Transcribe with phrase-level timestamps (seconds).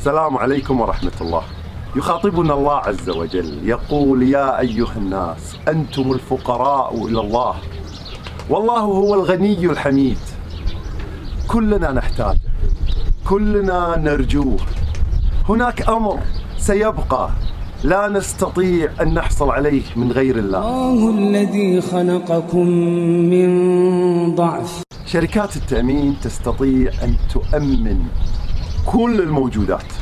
[0.00, 1.42] السلام عليكم ورحمة الله.
[1.96, 7.54] يخاطبنا الله عز وجل يقول يا أيها الناس أنتم الفقراء إلى الله
[8.50, 10.18] والله هو الغني الحميد.
[11.48, 12.40] كلنا نحتاجه
[13.28, 14.56] كلنا نرجوه.
[15.48, 16.18] هناك أمر
[16.58, 17.30] سيبقى
[17.84, 20.58] لا نستطيع أن نحصل عليه من غير الله.
[20.58, 22.66] الله الذي خلقكم
[23.32, 23.50] من
[24.34, 24.82] ضعف.
[25.06, 28.00] شركات التأمين تستطيع أن تؤمن
[29.20, 29.92] الموجودات.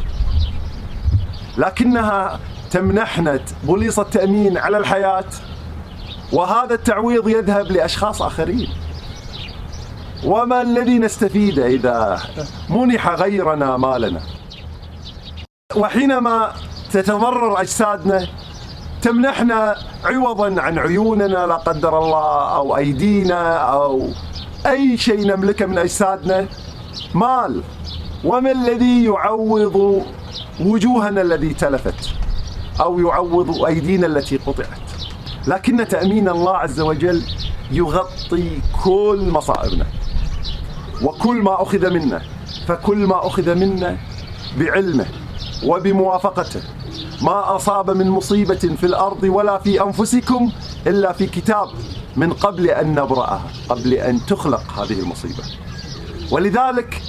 [1.58, 2.40] لكنها
[2.70, 5.24] تمنحنا بوليصة تأمين على الحياة
[6.32, 8.68] وهذا التعويض يذهب لأشخاص آخرين.
[10.24, 12.20] وما الذي نستفيد إذا
[12.68, 14.20] منح غيرنا مالنا؟
[15.76, 16.52] وحينما
[16.92, 18.26] تتضرر أجسادنا
[19.02, 24.08] تمنحنا عوضا عن عيوننا لا قدر الله أو أيدينا أو
[24.66, 26.46] أي شيء نملكه من أجسادنا
[27.14, 27.62] مال.
[28.24, 30.06] وما الذي يعوض
[30.60, 32.10] وجوهنا الذي تلفت
[32.80, 34.90] أو يعوض أيدينا التي قطعت؟
[35.46, 37.22] لكن تأمين الله عز وجل
[37.70, 39.86] يغطي كل مصائبنا
[41.02, 42.22] وكل ما أخذ منا
[42.66, 43.96] فكل ما أخذ منا
[44.58, 45.06] بعلمه
[45.64, 46.60] وبموافقته.
[47.22, 50.52] ما أصاب من مصيبة في الأرض ولا في أنفسكم
[50.86, 51.68] إلا في كتاب
[52.16, 55.42] من قبل أن نبرأها قبل أن تخلق هذه المصيبة.
[56.30, 57.02] ولذلك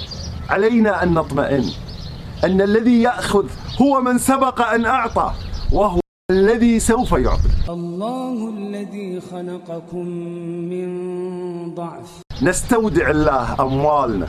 [0.50, 1.64] علينا أن نطمئن
[2.44, 3.46] أن الذي يأخذ
[3.82, 5.32] هو من سبق أن أعطى
[5.72, 7.50] وهو الذي سوف يعطي.
[7.68, 10.06] الله الذي خلقكم
[10.72, 10.88] من
[11.74, 12.22] ضعف.
[12.42, 14.28] نستودع الله أموالنا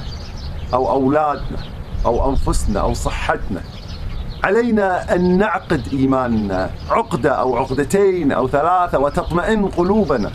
[0.73, 1.57] أو أولادنا
[2.05, 3.61] أو أنفسنا أو صحتنا.
[4.43, 10.31] علينا أن نعقد إيماننا عقدة أو عقدتين أو ثلاثة وتطمئن قلوبنا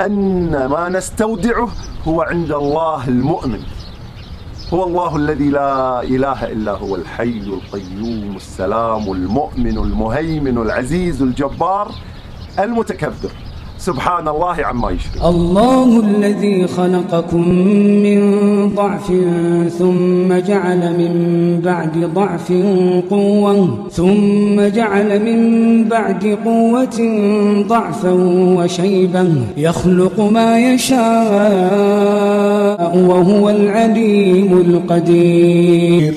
[0.00, 1.68] أن ما نستودعه
[2.08, 3.60] هو عند الله المؤمن.
[4.74, 11.92] هو الله الذي لا إله إلا هو الحي القيوم السلام المؤمن المهيمن العزيز الجبار
[12.58, 13.30] المتكبر.
[13.78, 17.48] سبحان الله عما يشرك الله الذي خلقكم
[18.06, 18.20] من
[18.74, 19.12] ضعف
[19.78, 21.12] ثم جعل من
[21.64, 22.52] بعد ضعف
[23.10, 25.40] قوة ثم جعل من
[25.88, 26.98] بعد قوة
[27.68, 28.12] ضعفا
[28.58, 29.34] وشيبا.
[29.56, 30.98] يخلق ما يشاء
[32.96, 36.14] وهو العليم القدير.